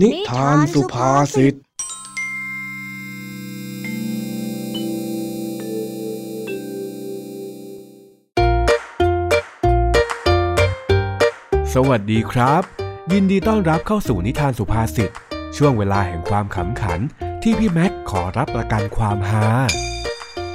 [0.00, 1.56] นิทานสุภาษิต ส
[11.88, 12.62] วัสดีครับ
[13.12, 15.10] ยินดีต้อนรับเข้าสู่นิทานสุภาษิต
[15.56, 17.00] ช่วงเวลาแห่งความขำขัน
[17.42, 19.46] ที่พี่แม็กขอรับประกันความฮา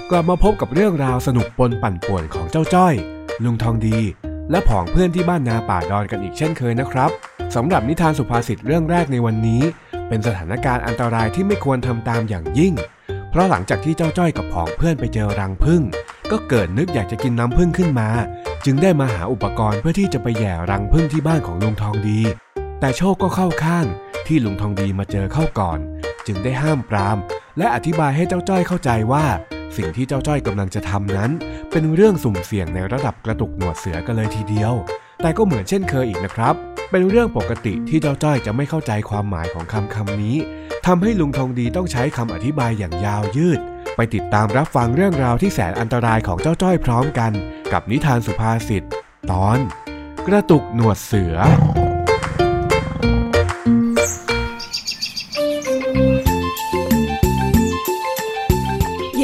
[0.09, 2.93] กลับมาพบกับเรื่องราวสนุกปนปั่นป่วนของเจ้าจ้อย
[3.43, 3.99] ลุงทองดี
[4.51, 7.11] และผองเพื่อนที่บ้านนาป่าดอนกันอีกเช่นเคยนะครับ
[7.55, 9.61] สำหรับนิทานสุภาษิตเรื่องแรกในวันนี้
[10.07, 12.73] เป็นสถานการณ์อันตรายที่ไม่ควรทำตามอย่างยิ่ง
[13.29, 15.81] เพราะหลังจากที่เจ้าจ้อยกับผองเพื่อนไปเจอรังผึ้ง
[16.31, 18.09] ก็เกิดนึกอยากจะกินน้ำผึ้งขึ้นมา
[18.65, 22.19] จึงได้มาหาอุปกรณ์เพื่อที่จะไปแย่รังผึ้งที่บ้านของลุงทองดี
[22.79, 23.85] แต่โชคก็เข้าข้าง
[24.27, 25.79] ที่ลุงทองดีมาเจอเข้าก่อน
[26.27, 27.17] จึงได้ห้ามปราม
[27.57, 29.25] และอธิบายให้เจ้าจ้อยเข้าใจว่า
[29.77, 31.31] สิ่งที่เจ้าจ้อยกำลังจะทำนั้น
[31.71, 34.73] เป็นเรื่องสุ่มเสี่ยงในระดับกระตุกหนวดเสือกันเลยทีเดียว
[35.21, 36.55] แต่ก็เหมือนเช่นเคยอีกนะครับ
[36.91, 40.37] เป็นเรื่องปกติที่เจ้าจ้อยจะไม่เข้าใจความหมายของคำคำนี้
[40.85, 43.59] ทำให้ลุงทองดีต้องใช้คำอธิบายอย่างยาวยืด
[43.95, 47.31] ไปติดตามรับฟังเรื่องราวที่แสนอันตรายของเจ้าจ้อยพร้อมกัน
[47.73, 48.83] กับนิทานสุภาษิต
[49.31, 49.59] ตอน
[50.27, 51.35] กระตุกหนวดเสือ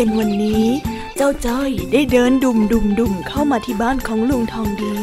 [0.02, 0.66] ย็นวันนี้
[1.18, 4.98] เจ้าจ้อยได้เดินดุมดุมดุมเข้ามาที่บ้านของลุงทองดี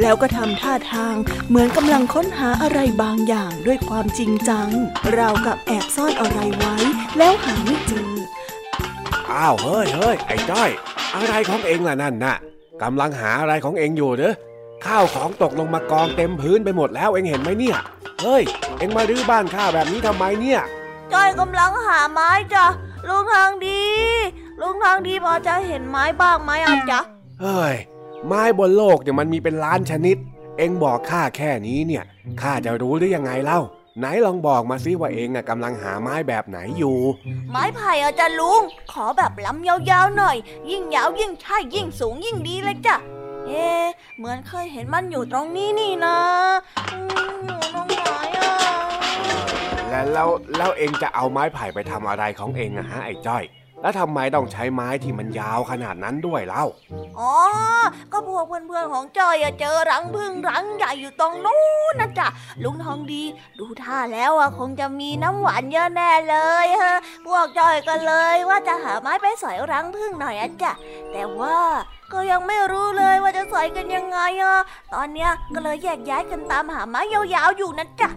[0.00, 1.14] แล้วก็ทำท่าทาง
[1.48, 4.68] เหมือนกำลังค้นหาอะไรบางอย่างด้วยความจริงจัง
[5.16, 6.76] ราวกับแอบซ่อนอะไรไว้
[7.18, 8.12] แล้วหาไม่เจอ
[9.30, 10.70] อ้าวเฮ้ยเฮ้ยไอ้จ้อย
[11.16, 12.36] อะไรของเองล่ะนั่นน่ะ
[12.82, 14.34] กำลังหาอะไรของเองอยู่เด้อ
[14.86, 17.78] ข้าวของตกลงมากองเต็มพื้นไปหมดแล้วเองเห็นไหมเนี่ย
[18.22, 18.42] เฮ้ย
[18.78, 20.60] เองมารื้อบ้านข้าแบบนี้ทำไมเนี่ย
[21.12, 22.64] จ้อยกำลังหาไม้จ้ะ
[23.08, 23.82] ลุงทางดี
[24.60, 27.00] ลุงทางดีพอจะเห็นไม้บ้างไหมอะจ๊ะ
[27.40, 27.76] เฮ้ย
[28.26, 30.16] ไม้บนโลกเนี่ยมันมีเป็นล้านชนิด
[30.58, 32.04] เองบอกข้าแค่นี้เนี่ย
[32.40, 33.60] ข้าจะรู้ได้ยังไงเล่า
[33.98, 36.98] ไหนลองบอกมาซิว่าเองน่ะกำลังหาไม้แบบไหนอยู่
[37.50, 38.62] ไม้ไผ่อะจ้ะลุง
[38.92, 40.36] ขอแบบล้ำยาวๆหน่อย
[40.70, 42.96] ยิ่งยาวยิ่งใช่ยิ่งสูงยิ่งดีเลยจ้ะ
[43.46, 43.84] เอ๊ะ
[44.16, 46.18] เหมือนเคยเห็นมันอยู่ตรงนี้นี่นะ
[46.92, 46.98] อื
[47.32, 48.02] มอยู่ตรงไหน
[48.36, 49.53] อะ
[49.94, 53.44] แล้วแล้วแล้วเองจะเอาไม้ไผ่ไปทำอะไรของเองอะฮะไอ้จ้อย
[53.82, 56.64] แล้วทำไมต้องใช้ไม้ที่มันยาวขนาดนั้นด้วยเล่า
[57.18, 57.34] อ๋อ
[58.12, 61.62] ก็พวกเพื่อนๆของจอยอะเจอรังพึ่งรังใหญ่อยู่ตรงนู้
[61.92, 62.28] นนะจ๊ะ
[62.64, 63.22] ลุงทองดี
[63.58, 70.72] ดูท่าแล้วอะคงจะมีน้ำหวานเยอะแน่เลยฮะพวกจอยก็เลยว่าจะหาไม้ไปสอยรังพึ่งหน่อยอะจ๊ะ
[71.12, 71.58] แต่ว่า
[72.12, 74.56] ก็ยังไม่รู้เลยว่าจะสอยกันยังไงอะ
[74.94, 78.10] ตอนเนี้ยก็เลยแยกย้ายกันตามหาไม้ยาวๆอยู่นะจ๊ะ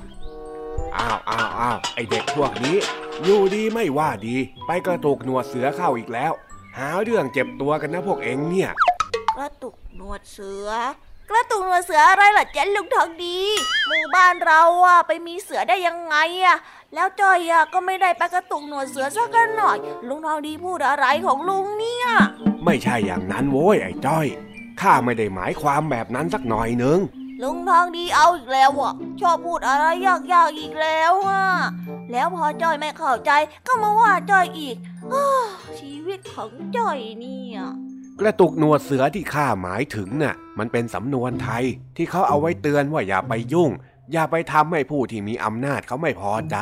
[0.96, 2.78] อ้าวอ้าวอ้าวไอเด็กพวกนี้
[3.24, 4.38] อยู่ดีไม่ว่าดี
[4.68, 6.32] ไปกระตุกหนวดเสือเข้าอีกแล้ว
[6.78, 8.70] หาเรื่องเจ็บตัวกันนะพวกเองเนี่ย
[9.38, 10.70] กระตุกหนวดเสือ
[11.30, 13.40] กระตุกหนวดเสืออะไรล่ะเจ๊ลุงทองดี
[13.88, 16.58] หมู่บ้านเราอะไปมีเสือได้ยังไงอะ
[16.94, 19.78] แล้วจอยอะก็ไม่ได้ไปกระตุกหนวดเสือสักกันหน่อย
[20.08, 22.08] ลุงทองดีพูดอะไรของลุงเนี่ย
[22.66, 24.28] ไม่ใช่อย่างนั้นโว้ยไอ้จ้อย
[24.82, 27.00] ข้าไม่ได้หมายความแบบนั้นสักหน่อยนึง
[27.44, 31.44] ลุงทองดีเอาอีกแล้วอะ ชอบพูดอะไรยากๆอีกแล้วอะ
[32.12, 33.32] แล้วพอจอยไม่เข้าใจ
[33.68, 34.76] ก็มาว่าจอยอีก
[35.14, 35.16] อ
[35.80, 37.60] ชีวิตของจอยเนี่ย
[38.20, 41.64] กระตุกหนวดเสือที่ข้าหมายถึงน่ะ มันเป็นสำนวนไทย
[41.98, 43.70] ที่เขาเอาไว้เตือนว่าอย่าไปยุ่ง
[44.14, 46.58] อย่าไปทำให้ผู้ที่มีอำนาจเขาไม่พอใจ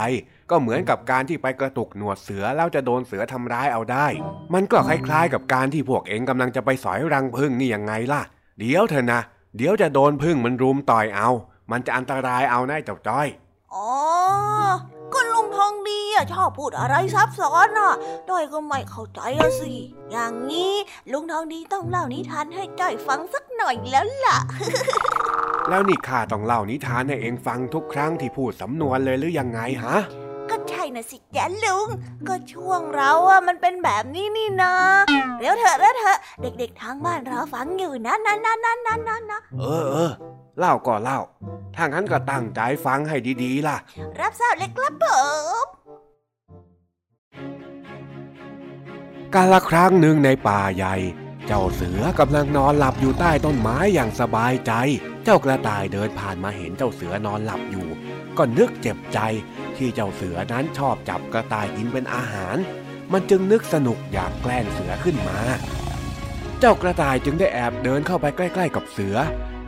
[0.49, 4.07] ก็เหมือนกับการที่ไปกระตุกหนวดเสือแล้วจะโดนเสือทำร้ายเอาได้
[4.53, 8.21] มันก็คล้ายๆ กับการที่พวกเองกำลังจะไปสอยรังผึ้งนี่ยังไงล่ะ
[8.59, 9.21] เดี๋ยวเถอะนะ
[9.57, 11.29] เดี๋ยวจะโดนผึ้งมันรุมต่อยเอา
[11.71, 13.27] มันจะอันตรายเอานะไอ้เจ้าจ้อย
[13.75, 13.89] อ๋อ
[15.13, 17.93] ก็ลุงทองดีอะชอบพูดอะไรซับซ้อนอะ
[18.29, 19.73] จ้อยก็ไม่เข้าใจอะสิ
[20.11, 20.73] อย่างนี้
[21.11, 24.37] ลุงทองดีต้องเล่านิทานให้จ้อยฟังสักหน่อยแล้วล่ะ
[25.69, 29.97] แล้วนี่ข้าต้องเล่านิทานให้เองฟังทุกครั้งที่พูดสำนวนเลยหรือยังไงฮะ
[30.49, 31.87] ก็ใช่นะสิแกลุง
[32.27, 34.73] ก็ช่วงเราอะมันเป็นแบบนี้นี่นะ
[35.39, 40.11] เร็วเถอะเร็วเถอะเด็กๆทางบ้านรอฟังอยู่นะนะนะนะนะนะนะเออเออ
[40.59, 41.19] เล่าก็เล่า
[41.75, 43.77] ถ้างั้นก็ตั้งใจฟังให้ดีๆล่ะ
[44.19, 45.05] รับทราบเลยครับผ
[45.63, 45.65] ม
[49.33, 50.95] กาละครั้งหนึ่งในป่าใหญ่
[51.47, 54.71] เจ้าเสือกำลังนอนหลับอยู่ใต้ต้นไม้อย่างสบายใจ
[55.23, 57.87] เจ้ากระต่ายเดินผ่านมาเห็นเจ้าเสือนอนหลับอยู่
[58.37, 59.19] ก็นึกเจ็บใจ
[59.77, 62.57] ที่เจ้าเสือนั้นชอบจับกระต่ายกินเป็นอาหาร
[63.13, 65.39] มันจึงนึกสนุกอยากแกล้งเสือขึ้นมา
[66.59, 69.15] เจ้ากระต่ายจึงได้แอบเดินเข้าไปใกล้ๆกับเสือ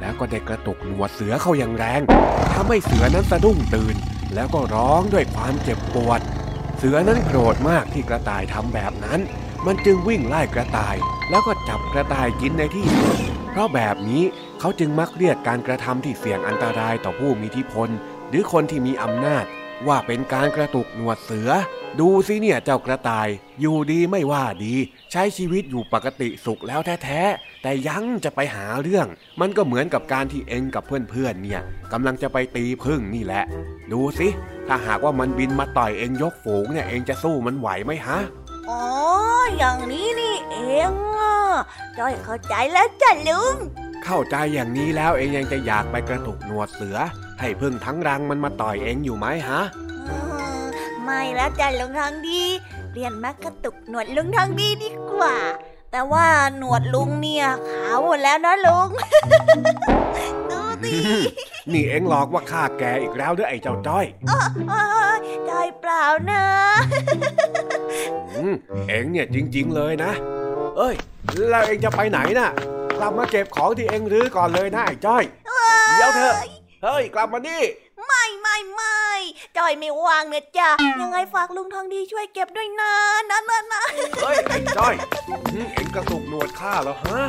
[0.02, 2.02] แล้วก็ได้กระตุกหนวดเสือเข้าอย่างแรง
[2.54, 3.96] ทำให้เสือนั้นสะดุ้งตื่น
[4.34, 6.22] แล้วก็ร้องด้วยความเจ็บปวด
[6.78, 9.20] เสือนั้นโกรธมากที่กระต่ายทำแบบนั้น
[9.66, 10.96] มันจึงวิ่งไล่กระต่าย
[11.30, 13.18] แล้วก็จับกระต่ายกินในที่สุด
[13.52, 14.24] เพราะแบบนี้
[14.60, 17.90] เขาจึงมักเรียกการกระทำที่เสี่ยงอันตรายต่อผู้มีอิทธิพล
[18.30, 19.46] หรือคนที่มีอำนาจ
[19.88, 21.50] ว่าเป็นการกระตุกหนวดเสือ
[22.00, 23.28] ดูสิเนี่ยเจ้ากระต่าย
[23.62, 24.76] อยู่ดีไม่ว่าดี
[25.12, 29.08] ใช้ชีวิตอยู่ปกติสุขแล้วแท้ๆ แต่ยังจะไปหาเรื่อง
[29.40, 31.62] มันก็เหมือนกับการที่เองกับเพื่อนๆเนี่ย
[31.94, 33.44] กำลังจะไปตีพึ่งนี่แหละ
[33.92, 34.28] ดูสิ
[34.68, 38.20] ถ้าหากว่ามันบินมาต่อยเองยกฝูงเนี่ยเองจะสู้มันไหวไหมฮะ
[38.70, 38.84] อ๋อ
[39.58, 40.58] อย่างนี้นี่เอ
[40.90, 41.36] งอะ
[41.98, 43.56] จ้อยเข้าใจแล้วจ้ะลุง
[44.06, 46.98] เข้าใจอย่างนี้แล้วเองยังจะอยากไปกระตุกหนวดเสือ
[47.40, 49.62] ให้พึ่งทั้งรังมันมาต่อยเองอยู่ไหมฮะ
[50.08, 50.16] อื
[50.62, 50.64] ม
[51.04, 52.42] ไม่แล้วจ้ะลุงทองดี
[52.94, 55.36] เรียนมากระตุกหนวดลุงทองดีดีกว่า
[55.92, 56.26] แต่ว่า
[56.58, 58.90] หนวดลุงเนี่ยขาวหมดแล้วนะลุง
[60.52, 60.98] ดูสิ
[61.74, 64.82] นี่เองหลอกว่าข้าแกอีกแล้วเด้อไอ้เจ้าจ้อยโอ้
[65.18, 66.44] ยใจเปล่านะ
[68.36, 68.54] อืม
[68.88, 70.12] เองเนี่ยจริง ๆ เลยนะ
[70.78, 70.96] เอ้ย
[71.50, 72.50] แล้วเองจะไปไหนน่ะ
[72.98, 75.24] กลับมาเก็บของที่เองรื้อก่อนเลยนะไอ้จ้อย
[75.98, 76.34] เดี๋ยวเถอะ
[76.84, 77.62] เฮ้ยกลับมานี่
[78.08, 79.06] ไม่ไม่ไม่
[79.58, 80.70] จอยไม่ว่างนะจ๊ะ
[81.02, 82.94] ยังไงฝากลุงทองดีช่วยเก็บด้วยนะ
[83.30, 83.84] นะนะนะ
[84.24, 84.94] เฮ้ยไอ้จ้อย
[85.54, 87.20] อืมเองกระตุกหนวดข้าเหรอฮะ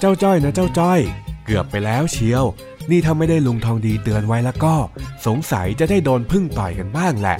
[0.00, 1.00] เจ้าจ้อยนะเจ้าจ้อย
[1.44, 2.44] เกือบไปแล้วเชียว
[2.90, 4.74] นี่ถ้าไม่ได้ลุงทองดีเตือนไว้แล้วก็
[5.26, 7.38] สงสัยจะได้โดนพึ่งต่อยกันบ้างแหละ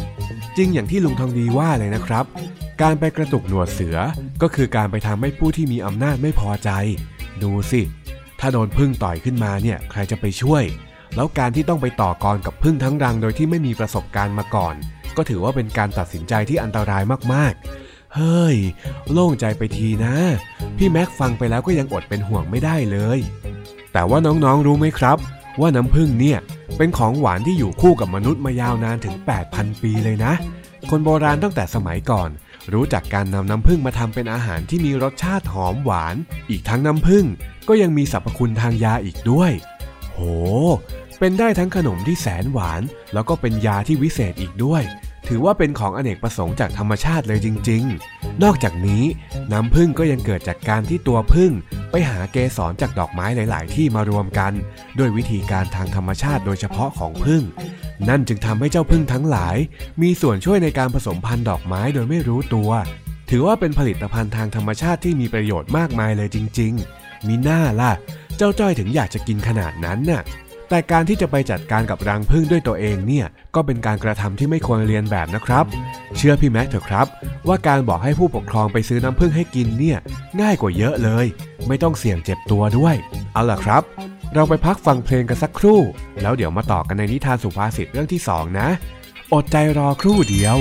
[0.56, 2.25] จริงอย่างที่ลุงทองดีว่าเลยนะครับ
[2.82, 3.96] การไปกระตุกหนวดเสือ
[4.43, 6.70] ก็คือการไปทำให้ผู้ที่มีอำนาจไม่พอใจ
[7.43, 7.81] ดูสิ
[8.40, 10.64] ถ้าโดนพึ่งต่อยขึ้นมาเนี่ยใครจะไปช่วย
[11.16, 14.75] แล้วการที่ต้องไปต่อกรกับพึ่งทั้งรังโดยที่ไม่มีประสบการณ์มาก่อน
[15.16, 17.02] ก็ถือว่าเป็นการตัดสินใจที่อันตราย
[17.32, 18.56] มากๆ เฮ้ย
[19.12, 20.14] โล่งใจไปทีนะ
[20.76, 23.19] พี่แม็กฟังไปแล้วก็ยังอดเป็นห่วงไม่ได้เลย
[23.93, 25.19] แต่ว่าน้องๆรู้ไหมครับ
[25.60, 26.38] ว่าน้ำผึ้งเนี่ย
[26.76, 29.14] เป็นของหวานที่อยู่คู่กับมนุษย์มายาวนานถึง
[29.49, 30.32] 8,000 ปีเลยนะ
[30.90, 32.31] คนโบราณตั้งแต่สมัยก่อน
[32.72, 36.16] รู้จักการนำน้ำผึ้งมาทำเป็นอาหารที่มีรสชาติหอมหวาน
[36.50, 37.25] อีกทั้งน้ำผึ้ง
[37.69, 39.52] ก็ยังมีสรรพคุณทางยาอีกด้วย
[40.12, 40.20] โห
[41.19, 42.82] เป็นได้ทั้งขนมที่แสนหวาน
[43.14, 44.82] แล้วก็เป็นยาที่วิเศษอีกด้วย
[45.28, 47.84] ถือว่าเป็นของอเนกประสงค์จากธรรมชาติเลยจริง
[48.14, 49.04] ๆ นอกจากนี้
[49.52, 51.52] น้ำผึ้งก็ยังเกิดจากการที่ตัวผึ้ง
[51.90, 54.52] ไปหาเกสรจากดอกไม้หลาย ๆ ที่มารวมกัน
[54.98, 57.42] ด้วยวิธีการทางธรรมชาติโดยเฉพาะของผึ้ง
[58.08, 59.56] นั่นจึงทำให้เจ้าผึ้งทั้งหลาย
[60.02, 62.70] มีส่วนช่วยในการผสมพันธุ์ดอกไม้โดยไม่รู้ตัว
[63.30, 67.92] ถือว่าเป็นผลิตภัณฑ์ทางธรรมชาติที่มีประโยชน์มากมายเลยจริง ๆ มีหน้าล่ะ
[68.36, 70.22] เจ้าจ้อยถึงอยากจะกินขนาดนั้นน่ะ
[70.69, 75.65] แต่การที่จะไปจัดการกับรังผึ้งด้วยตัวเองเนี่ยก็เป็นการกระทำที่ไม่ควรเรียนแบบนะครับ
[76.17, 77.06] เชื่อพี่แม็กเถอะครับ
[77.49, 79.99] ว่าการบอกให้ผู้ปกครองไปซื้อน้ำผึ้งให้กินเนี่ย
[80.41, 81.26] ง่ายกว่าเยอะเลย
[81.69, 82.94] ไม่ต้องเสี่ยงเจ็บตัวด้วย
[83.32, 83.82] เอาล่ะครับ
[84.35, 85.81] เราไปพักฟังเพลงกันสักครู่
[86.23, 88.69] แล้วเดี๋ยวมาต่อกันในนิทานสุภาษิตเรื่องที่สองนะ
[89.32, 90.59] อดใจรอครู่เดียว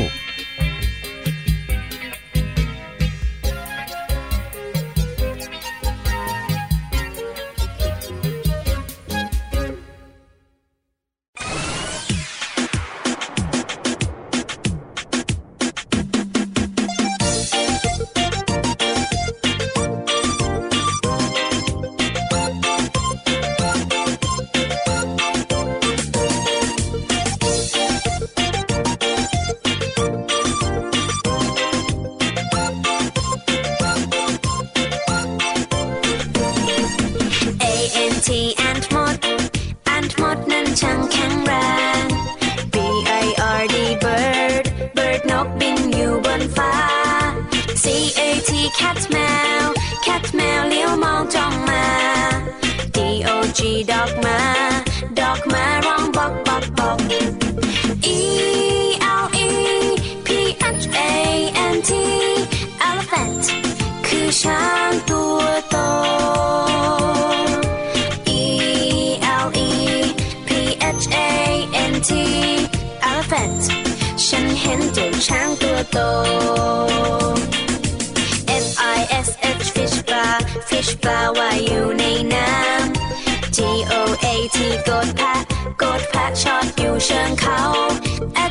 [84.57, 85.35] A T กดแพะ
[85.81, 87.61] กดแพะชอดอยู่เชิงเขา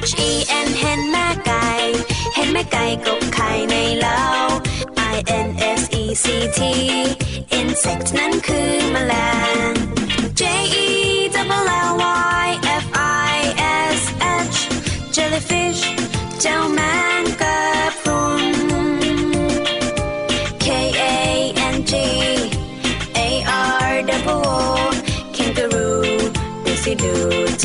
[0.08, 0.30] H E
[0.66, 1.68] N เห็นแม่ไก่
[2.34, 4.22] เห็นแม่ไก่กบไข่ในเล้า
[5.14, 5.48] I N
[5.80, 6.26] S E C
[6.58, 6.60] T
[7.58, 9.14] insect นั้นคือแมล
[9.70, 9.72] ง
[10.40, 10.42] J
[10.84, 10.88] E
[11.34, 11.92] double L
[12.44, 12.48] Y
[12.84, 12.86] F
[13.32, 13.38] I
[13.96, 14.00] S
[14.54, 14.58] H
[15.14, 15.82] jellyfish
[16.40, 16.80] เจ้าแม
[17.20, 17.25] ง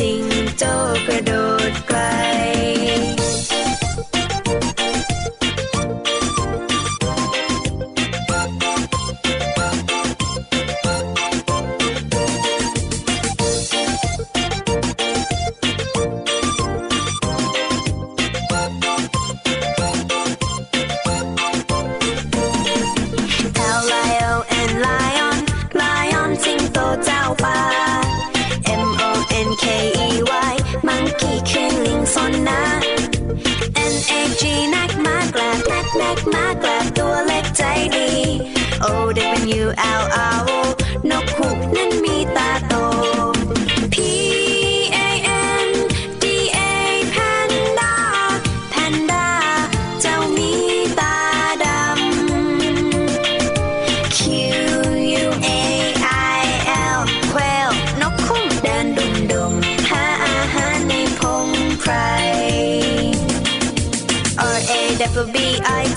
[0.00, 0.22] จริง
[0.58, 0.64] โจ
[1.06, 1.41] กระโดด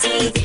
[0.08, 0.45] I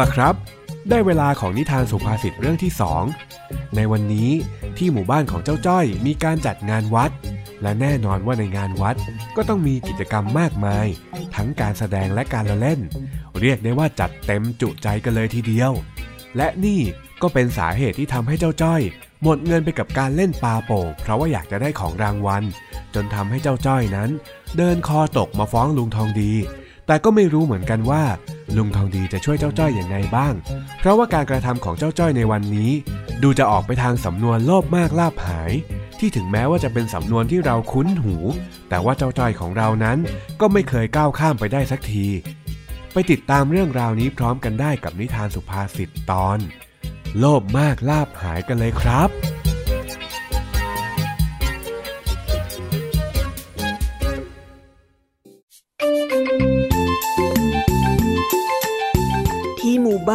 [0.00, 0.34] ล่ะครับ
[0.90, 3.02] ได้เวลาของนิทานสุภาษิตเรื่องที่สอง
[3.76, 4.30] ในวันนี้
[4.78, 7.10] ที่หมู่บ้านของเจ้าจ้อยมีการจัดงานวัด
[7.62, 8.96] และแน่นอนว่าในงานวัด
[9.36, 10.86] ก็ต้องมีกิจกรรมมากมาย
[11.36, 12.80] ทั้งการแสดงและการละเล่น
[13.40, 15.72] เรียกได้ว่าจัดเต็มจุใจกันเลยทีเดียว
[16.36, 16.80] และนี่
[17.22, 18.80] ก็เป็นสาเหตุที่ทำให้เจ้าจ้อย
[19.22, 22.42] หมดเงินไปกับการเล่นปลาโป่งเพราะว่าอยากจะได้ของรางวัล
[22.94, 24.10] จนทำให้เจ้าจ้อยนั้น
[24.56, 26.32] เดินคอตกมาฟ้องลุงทองดี
[26.86, 28.02] แต่ก็ไม่รู้เหมือนกันว่า
[28.56, 30.34] ลุงทองดีจะช่วยเจ้าจ้อยอย่างไงบ้าง
[30.78, 32.70] เพราะว่าการกระทำของเจ้าจ้อยในวันนี้
[33.22, 35.52] ดูจะออกไปทางสำนวนโลภมากลาบหาย
[35.98, 38.16] ที่ถึงแม้ว่าจะเป็นสำนวนที่เราคุ้นหู
[38.68, 39.98] แต่ว่าเจ้าจ้อยของเรานั้น
[40.40, 42.06] ก็ไม่เคยก้าวข้ามไปได้สักที
[42.92, 46.38] ไปติดตามเรื่องราวนี้พร้อมกันได้กับนิทานสุภาษิตตอน
[47.18, 49.08] โลภมากลาบหายกันเลยครับ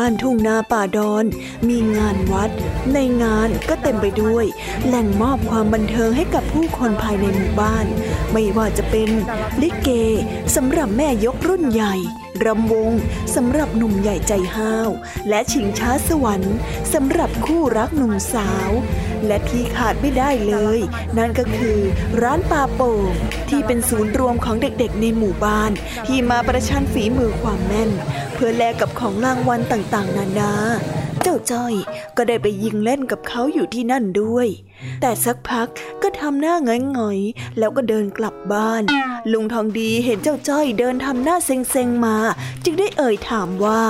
[0.01, 1.25] บ้านบ้านทุ่งนาป่าดอน
[1.69, 2.51] มีงานวัด
[2.93, 4.45] ในงานก็เต็มไปด้วย
[4.85, 7.85] แหล่งมอบความบันเทิงให้กับผู้คนภายในหมู่บ้าน
[8.31, 9.09] ไม่ว่าจะเป็น
[9.61, 9.89] ลิเก
[10.55, 11.95] สำหรับแม่ยกรุ่นใหญ่
[12.45, 12.91] รำวง
[13.35, 14.89] สำหรับหนุ่มใหญ่ใจห้าว
[15.29, 16.55] และชิงช้าสวรรค์
[16.93, 18.69] สำหรับคู่รักหนุ่มสาว
[19.27, 20.79] และที่ขาดไม่ได้เลย
[21.17, 21.79] นั่นก็คือ
[22.21, 23.11] ร้านปาโป่ง
[23.49, 25.71] ที่เป็นศูนย์รวมของเด็กๆในหมู่บ้าน
[26.07, 27.91] ที่มาประชันฝีมือความแม่น
[28.33, 30.53] เพื่อแลกกับของรางวัลต่างๆ นานา
[31.23, 31.73] เจ้าจ้อย
[32.17, 34.47] ก็ได้ไปยิงเล่นกับเขาอยู่ที่นั่นด้วย
[35.01, 35.67] แต่สักพัก
[36.01, 38.83] ก็ทำหน้าเงยๆแล้วก็เดินกลับบ้าน
[39.31, 42.17] ลุงทองดีเห็นเจ้าจ้อยเดินทำหน้าเซ็งๆมา
[42.63, 43.81] จึงได้เอ่ยถามว่า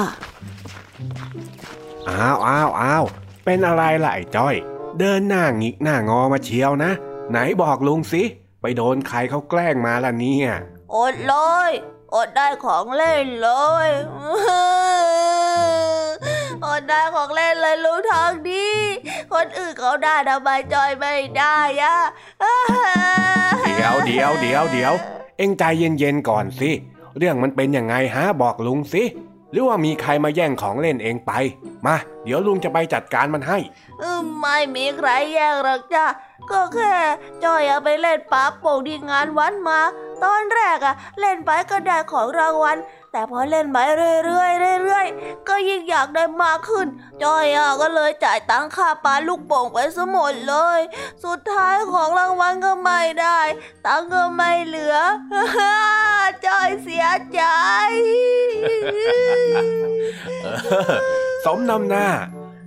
[2.10, 3.04] อ้าวอ้าวอ้าว
[3.46, 4.56] เป็นอะไรล่ะไอ้จ้อย
[5.00, 6.92] เดินหน้างิกหน้างอมาเชียวนะ
[7.30, 8.24] ไหนบอกลุงสิ
[8.62, 10.50] ไปโดนใครเขาแกล้งมาล่ะเนี่ย
[10.96, 11.36] อดเล
[11.70, 11.72] ย
[12.16, 13.50] อดได้ของเล่นเล
[13.86, 13.90] ย
[16.66, 18.68] อดได้ของเล่นเลยลุงทองดี
[19.34, 21.98] คนอื่นเขาได้ทำไมจอยไม่ได้อะ
[23.78, 24.94] เดี๋ยวเดี๋ยวเดี๋ยวเดี๋ยว
[25.38, 26.72] เอ็งใจเย็นๆก่อนสิ
[27.18, 29.04] เรื่องมันเป็นยังไงฮะบอกลุงสิ
[29.52, 31.32] หรือว่ามีใครมาแย่งของเล่นเองไป
[31.86, 33.58] มา เดี๋ยวลุงจะไปจัดการมันให้
[34.02, 36.06] อืมไม่มีใครแย่งหรอกจ้ะ
[36.52, 36.96] ก็แค่
[37.44, 39.80] จอยเอาไปเล่นป๊าโป่งที่งานวัดมา
[40.24, 42.78] ตอนแรกอะเล่นไปก็ได้ของรางวัล
[43.12, 46.88] แต่พอเล่นไปเรื่อยๆเรื่อยๆก็ยิ่งอยากได้มากขึ้น
[47.24, 50.80] จอยอะก็เลยจ่ายตังค่าปลาลูกโป่งไปซะหมดเลย
[51.26, 53.40] สุดท้ายของรางวัลก็ไม่ได้
[53.86, 54.98] ตังก็ไม่เหลือ
[56.46, 57.42] จอยเสียใจ
[61.46, 62.08] สมนำหน้า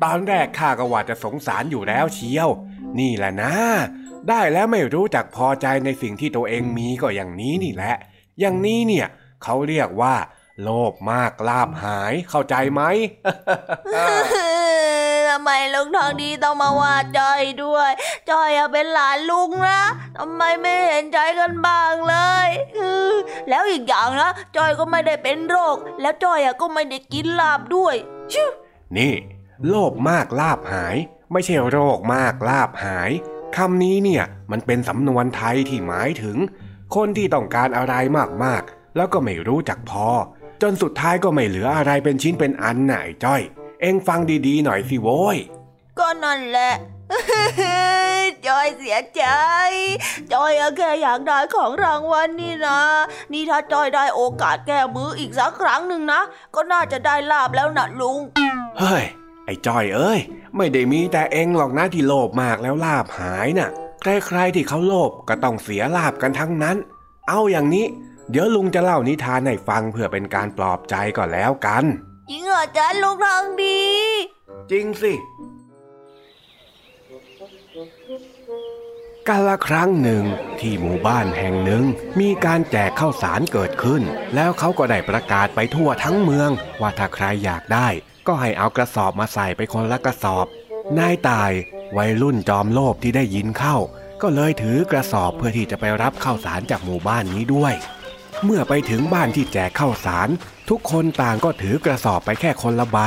[0.03, 2.51] ตอนแรกข้าก็ว่าจะสงสารอยู่แล้วเชียว
[2.99, 3.55] นี่แหละนะ
[4.29, 7.95] ได้แล้วไม่รู้จักพอใจในสิ่งที่ตัวเองมีก็อย่างนี้นี่แหละ
[8.41, 9.07] อย่างนี้เนี่ย
[9.43, 10.15] เขาเรียกว่า
[10.63, 12.83] โลภมากลาบหายเข้าใจไหม
[15.29, 17.91] ทำไมลุงทองดีต้องมาว่าจอยด้วย
[18.31, 19.83] จอยอะเป็นหลานลุงนะ
[20.17, 23.15] ทำไมไม่เห็นใจกันบ้างเลยอือ
[23.49, 27.95] แล้วอีกอย่างนะจอยก็ไม่ได้เป็นโรค แล้วจอยอะก็ไม่ได้กินลาบด้วย
[28.33, 28.49] ชิว
[28.97, 29.15] นี่
[29.69, 30.97] โลภมากลาบหาย
[31.35, 33.11] ไม่ใช่โรคมากลาบหาย
[33.57, 36.37] คำนี้เนี่ยมันเป็นสำนวนไทยที่หมายถึง
[36.95, 37.95] คนที่ต้องการอะไร
[38.45, 40.09] มากๆ แล้วก็ไม่รู้จักพอ
[40.63, 43.43] จนสุดท้ายก็ไม่เหลืออะไรเป็นชิ้นเป็นอันไหนะไอ้จ้อย
[43.81, 45.37] เอ็งฟังดีๆหน่อยสิโว้ย
[45.99, 46.73] ก็นั่นแหละ
[48.47, 49.25] จอยเสียใจ
[50.33, 52.81] จอยอะแค่อยากได้ของรางวัลนี่นะ
[53.33, 56.21] นี่ถ้าจอยได้โอกาสแก้มืออีกสักครั้งหนึ่งนะ
[56.55, 58.19] ก็น่าจะได้ลาบแล้วนะลุง
[58.81, 59.05] เฮ้ย
[59.47, 60.21] ไอ้จ้อยเอ้ย
[60.57, 66.77] ไม่ได้มีแต่เองหรอกนะที่โลภมากแล้วลาบหายน่ะ ใครๆที่เขาโลภก็ต้องเสียลาบกันทั้งนั้น
[67.29, 67.87] เอาอย่างนี้
[68.31, 71.85] เดี๋ยวลุงจะเล่านิทานให้ฟังเพื่อเป็นการปลอบใจก่อนแล้วกัน
[72.31, 73.81] จริงเหรอจ๊ะลุงทองดี
[74.71, 75.13] จริงสิ
[79.29, 80.25] กาละครั้งหนึ่ง
[80.61, 81.85] ที่หมู่บ้านแห่งหนึ่ง
[82.21, 84.03] มีการแจกข้าวสารเกิดขึ้น
[84.35, 87.89] แล้วเขาก็ได้ประกาศไปทั่วทั้งเมือง ว่าถ้าใครอยากได้
[88.27, 90.47] ก็ให้เอากระสอบมาใส่ไปคนละกระสอบ
[90.99, 91.53] นายตาย
[91.97, 93.77] วัยรุ่นจอมโลภที่ได้ยินเข้า
[94.23, 97.75] ก็เลยถือกระสอบเพื่อที่จะไปรับข้าวสารจากหมู่บ้านนี้ด้วย
[98.45, 100.29] เมื่อไปถึงบ้านที่แจกข้าวสาร
[100.69, 102.99] ทุกคนต่างก็ถือกระสอบไปแค่คนละใบ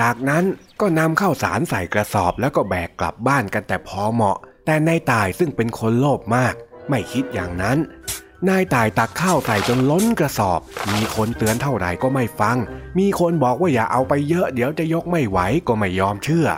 [0.00, 0.44] จากนั้น
[0.80, 6.54] ก็นำข้าวสารใส่กระสอบแล้วก็แบกกลับบ้านกันแต่พอเหมาะ แต่นายตายซึ่งเป็นคนโลภมาก
[6.88, 7.78] ไม่คิดอย่างนั้น
[8.48, 10.60] นายตายตักข้าวใส่จนล้นกระสอบ
[10.92, 12.56] มีคนเตือนเท่าไหร่ก็ไม่ฟัง
[12.98, 16.48] มีคนบอกว่าอย่าเอาไปเยอะเดี๋ยวจะยกไม่ไหวก็ไม่ยอมเชื่อ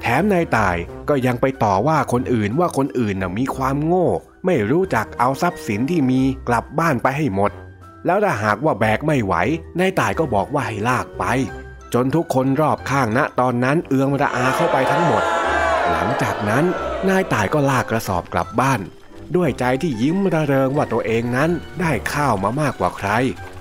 [0.00, 0.76] แถมนายตาย
[1.08, 4.08] ก็ยังไปต่อว่าคนอื่นว่าคนอื่นน่ะมีความโง่
[4.46, 7.50] ไม่รู้จักเอาทรัพย์สินที่มีกลับบ้านไปให้หมด
[8.06, 9.34] แล้วถ้าหากว่าแบกไม่ไหว
[9.78, 11.24] นายตายก็บอกว่าให้ลากไป
[11.94, 15.22] จนทุกคนรอบข้างณตอนนั้นเอือมระอาเข้าไปทั้งหมด
[15.90, 16.64] หลังจากนั้น
[17.08, 18.80] นายตายก็ลากกระสอบกลับบ้าน
[19.36, 23.10] ด้วยใจที่ยิ้มระเริงว่าตัวเองนั้นได้ข้าวมามากกว่าใคร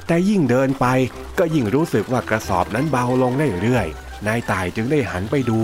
[0.08, 0.86] แต่ยิ่งเดินไป
[1.39, 5.60] ก็ยิ่งรู้สึกว่ากระสอบนั้นเบาลงเรื่อยๆนายตายจึงได้หันไปดู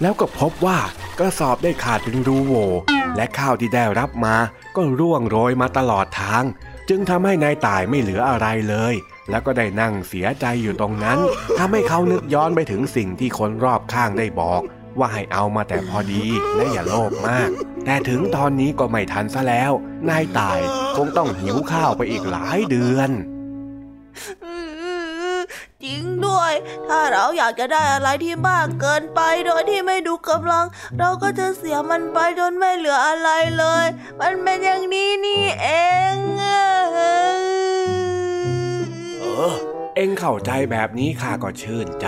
[0.00, 0.78] แล้วก็พบว่า
[1.18, 2.68] กระสอบได้ขาดเป็นรูโหว่
[3.16, 4.36] และข้าวที่ได้รับมา
[4.76, 6.44] ก็ร่วงโรยมาตลอดทาง
[6.88, 8.94] จึงทำให้นายตายไม่เหลืออะไรเลย
[9.30, 11.18] แล้วก็ได้นั่งเสียใจอยู่ตรงนั้น
[11.58, 14.62] ทำให้เขานึกย้อนไปถึงสิ่งที่คนรอบข้างได้บอก
[14.98, 16.24] ว่าให้เอามาแต่พอดี
[16.56, 17.50] และอย่าโลภมาก
[17.84, 19.72] แต่ถึงตอนนี้ก็ไม่ทันซะแล้ว
[20.08, 20.58] นายตาย
[20.96, 23.10] คงต้องหิวข้าวไปอีกหลายเดือน
[25.82, 26.52] จริงด้วย
[26.88, 30.66] ถ้าเราอยากจะได้อะไรที่มากเกินไปโดยที่ไม่ดูกำลัง
[30.98, 33.86] เราก็จะเสียมันไปจนไม่เหลืออะไรเลย
[34.20, 35.66] มันเป็นอย่างนี้นี่เอ
[36.14, 36.44] ง เอ
[39.50, 42.06] อเอองเข้าใจแบบนี้ข้าก็ชื่นใจ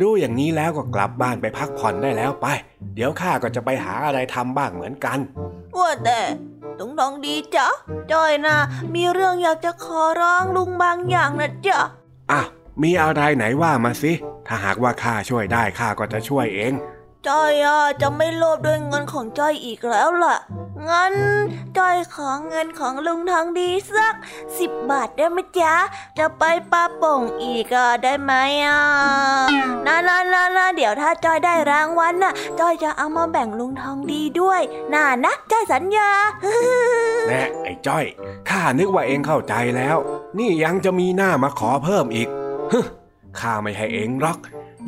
[0.00, 2.46] รู้อย่างนี้แล้วก็กลับบ้านไปพักผ่อนได้แล้วไป
[2.94, 5.18] เดี๋ยวข้าก็จะไปหาอะไรทำบ้างเหมือนกัน
[5.76, 6.20] ว่าแต่
[6.78, 7.68] ลุงทองดีจ๊ะ
[8.12, 8.56] จอยนะ
[8.94, 11.80] มีเรื่องอยากจะขอร้องลุงบางอย่างนะจ๊ะ
[12.32, 12.40] อะ
[12.82, 14.12] มีอะไรไหนว่ามาสิ
[14.46, 16.72] ถ้าหากว่าข้าช่วยได้ข้าก็จะช่วยเอง
[17.26, 20.36] จ้อยอะจะไม่โลภด้วยเงินของจ้อยอีกแล้วล่ะ
[20.88, 21.14] งั้น
[21.78, 24.14] จ้อยขอเงินของลุงทองดีสัก
[24.58, 25.74] สิบบาทได้ไหมจ๊ะ
[26.18, 28.32] จะไปปาป่งอีกอะได้ไหม
[28.64, 28.80] อะ
[29.86, 34.60] นะนะนะนะเดี๋ยวถ้าจ้อยได้รางวัลน่ะ จ้อยจะเอามาแบ่งลุงทองดีด้วย
[34.94, 36.10] น่านะจ้อยสัญญา
[37.28, 38.04] แน่ไอ้จ้อย
[38.48, 39.96] ข้านึกว่าเองเข้าใจแล้ว
[40.38, 42.28] นี่ยังจะมีหน้ามาขอเพิ่มอีก
[42.72, 42.80] ฮึ
[43.38, 44.38] ข้าไม่ให้เองหรอก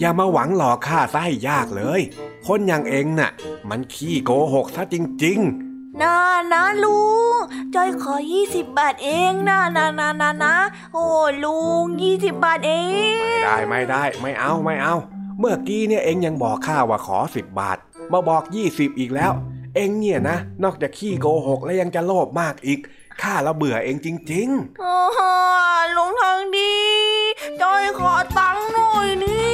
[0.00, 2.00] อย่ามาหวังหลอกข้าซะให้ยากเลย
[2.46, 3.30] คนอย่างเองน่ะ
[3.68, 5.40] มันขี้โกหกซะจริง
[6.02, 6.16] น่า
[6.52, 7.00] นะลุ
[7.32, 7.34] ง
[7.74, 10.54] จอยขอยี่สิบบาทเองนะนะนะนะนะ
[10.92, 11.06] โอ้
[11.44, 12.72] ลุงยี่สิบบาทเอ
[13.16, 14.94] งๆไม่ได้ไม่ได้ ไม่เอาไม่เอา
[15.38, 17.78] เมื่อกี้เนี่ยเองยังบอกข้าว่าขอสิบบาท
[18.12, 19.32] มาบอกยี่สิบอีกแล้ว
[19.76, 22.80] เองเนี่ยนะ นอกจากขี้โกหกแล้วยังจะโลภมากอีก
[23.22, 25.20] ข้าละเบื่อเองจริงๆโอ้โห
[25.96, 26.74] ลุงทองดี
[27.60, 29.49] จอยขอตังค์หน่อยนี่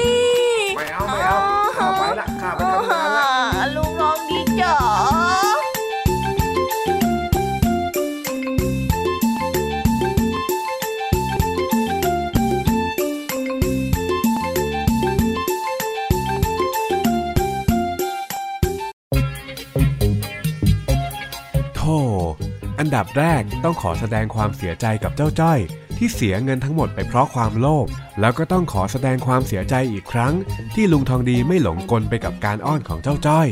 [22.78, 25.58] อันดับแรกต้องขอแสดงความเสียใจกับเจ้าจ้อย
[25.96, 27.86] ที่เสียเงินทั้งหมดไปเพราะความโลภ
[28.20, 30.34] แล้วก็ต้องขอแสดงความเสียใจอีกครั้ง
[30.74, 33.48] ที่ลุงทองดีไม่หลงกลไปกับการอ้อนของเจ้าจ้อย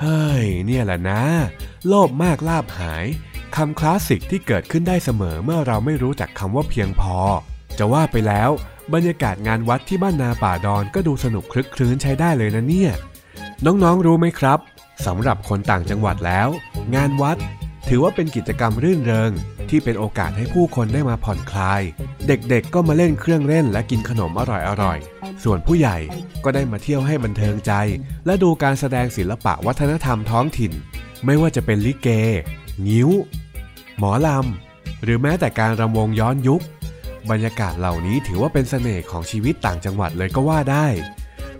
[0.00, 1.22] เฮ้ย เนี่ยแหละนะ
[1.88, 3.04] โลภมากลาบหาย
[3.56, 7.16] คำคลาสสิกที่เกิดขึ้นได้เสมอเมื่อเราไม่รู้จักคำว่าเพียงพอ
[7.78, 8.50] จะว่าไปแล้ว
[8.94, 12.92] บรรยากาศงานวัดที่บ้านนาป่าดอนก็ดูสนุกคลึกคลื้นใช้ได้เลยนะเนี่ย
[13.64, 14.58] น้องๆรู้ไหมครับ
[15.06, 16.48] สำหรับคนต่างจังหวัดแล้ว
[16.94, 17.36] งานวัด
[17.88, 19.32] ถือว่าเป็นกิจกรรมรื่นเริง
[19.70, 21.82] ที่เป็นโอกาสให้ผู้คนได้มาผ่อนคลาย
[22.26, 24.42] เด็กๆ ก็มาเล่นเครื่องเล่นและกินขนมอ
[24.82, 25.96] ร่อยๆ ส่วนผู้ใหญ่
[26.44, 27.72] ก็ได้มาเที่ยวให้บันเทิงใจ
[28.26, 30.72] และดูการแสดงศิลปะวัฒนธรรมท้องถิ่น
[31.24, 32.08] ไม่ว่าจะเป็นลิเก
[32.88, 33.10] งิ้ว
[33.98, 36.62] หมอลำ หรือแม้แต่การรำวงย้อนยุค
[37.30, 40.86] บรรยากาศเหล่านี้ถือว่าเป็นเสน่ห์ของชีวิตต่างจังหวัดเลยก็ว่าได้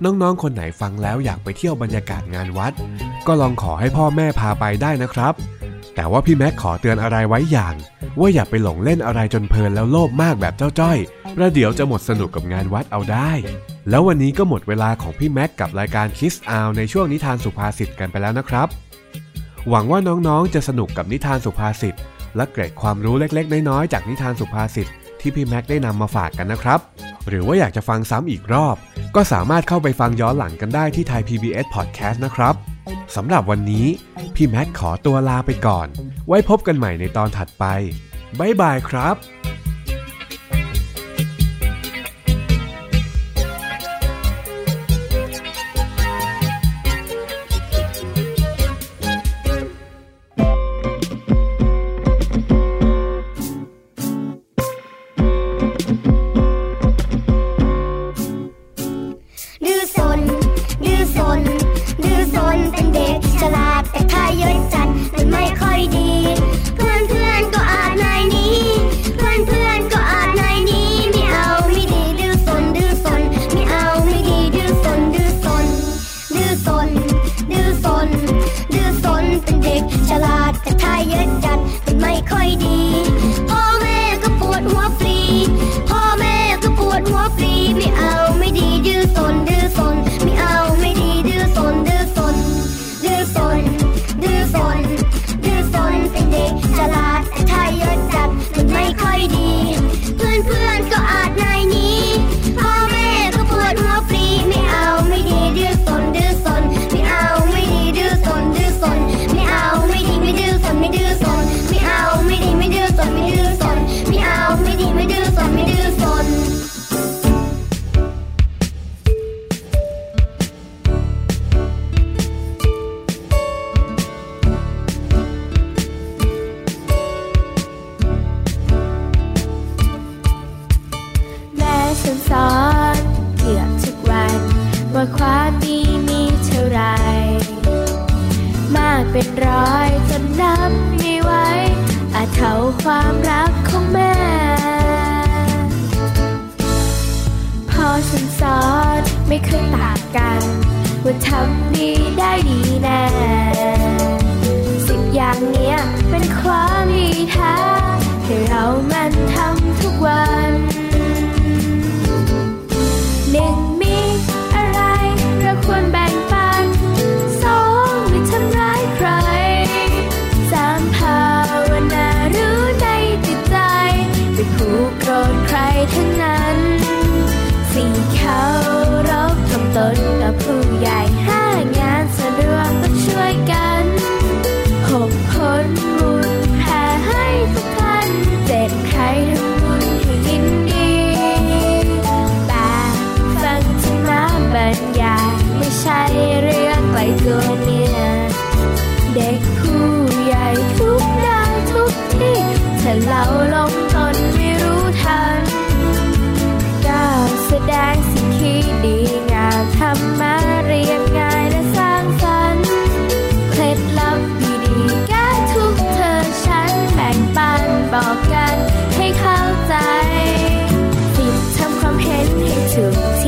[0.05, 2.73] น้องๆ คนไหนฟังแล้วอยากไปเที่ยวบรรยากาศงานวัด
[3.27, 5.35] ก็ลองขอให้พ่อแม่พาไปได้นะครับ
[5.95, 7.75] แต่ว่าพี่แม็กขอเตือนอะไรไว้อย่าง
[8.19, 10.99] ว่าอย่าไปหลงเล่นอะไรจนเพลินแล้วโลภมากแบบเจ้าจ้อย
[11.37, 13.31] ประเดี๋ยวจะหมดสนุกกับงานวัดเอาได้
[13.91, 18.69] แล้ววันนี้ก็หมดเวลาของพี่แม็กกับรายการคิสอาวในช่วงนิทานสุภาษิตกันไปแล้วนะครับ
[19.71, 21.95] หวังว่าน้องๆจะสนุกกับนิทานสุภาษิต
[22.37, 24.89] และเกร็ดความรู้เล็กๆ น้อยๆจากนิทานสุภาษิต
[25.21, 26.81] ที่พี่แม็กได้นำมาฝากกันนะครับ
[27.29, 28.77] หรือว่าอยากจะฟังซ้ำอีกรอบ
[29.15, 32.72] ก็สามารถเข้าไปฟังย้อนหลังกันได้ที่ไทย PBS Podcast นะครับ
[33.17, 33.87] สำหรับวันนี้
[34.35, 35.87] พี่แม็กขอตัวลาไปก่อน
[36.29, 37.65] ไว้พบกันใหม่ในตอนถัดไป
[38.39, 39.17] บ๊ายบายครับ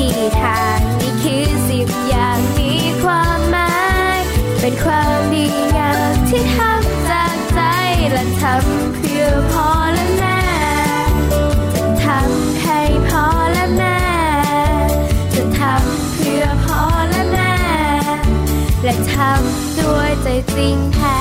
[0.05, 3.75] กี่ทางนี่คือสิบอย่างมีความหมา
[4.17, 4.19] ย
[4.61, 7.61] เป็นความดีงามที่ทำจากใจ
[8.13, 10.41] และทำเพื่อพอและแม่
[11.75, 13.99] จะทำให้พอและแม่
[15.35, 17.55] จะทำเพื่อพอและแม่
[18.85, 21.21] และทำด้วยใจจริงแท้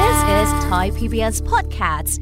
[0.00, 2.17] This is Thai PBS Podcast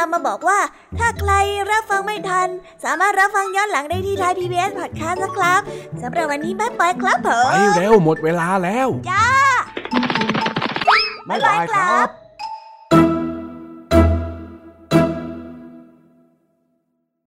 [0.00, 0.58] จ้อยจะมาบอกว่า
[0.98, 1.32] ถ้าใคร
[1.70, 2.48] รับฟังไม่ทัน
[2.84, 5.60] สามารถรับฟังย้อนหลังได้ที่ไทย PBS Podcast นะครับ
[6.02, 9.26] สำหรับวันนี้บ๊ายบายครับผมไปเร็วหมดเวลาแล้ว จ้า
[11.28, 12.19] บ๊ายบายครับ